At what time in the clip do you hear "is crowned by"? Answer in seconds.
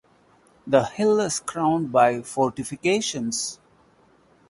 1.19-2.23